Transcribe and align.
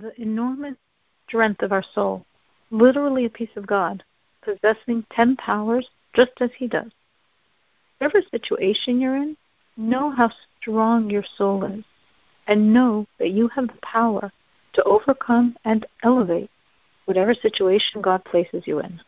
the 0.00 0.20
enormous 0.20 0.76
strength 1.26 1.62
of 1.62 1.72
our 1.72 1.84
soul, 1.94 2.24
literally 2.70 3.24
a 3.24 3.30
piece 3.30 3.56
of 3.56 3.66
God, 3.66 4.04
possessing 4.42 5.04
ten 5.10 5.36
powers 5.36 5.88
just 6.14 6.32
as 6.40 6.50
He 6.56 6.66
does. 6.66 6.90
Whatever 7.98 8.22
situation 8.30 9.00
you're 9.00 9.16
in, 9.16 9.36
know 9.76 10.10
how 10.10 10.30
strong 10.60 11.10
your 11.10 11.24
soul 11.36 11.64
is, 11.64 11.84
and 12.46 12.72
know 12.72 13.06
that 13.18 13.30
you 13.30 13.48
have 13.48 13.68
the 13.68 13.80
power 13.82 14.32
to 14.74 14.82
overcome 14.84 15.56
and 15.64 15.86
elevate 16.02 16.50
whatever 17.06 17.34
situation 17.34 18.02
God 18.02 18.24
places 18.24 18.64
you 18.66 18.80
in. 18.80 19.00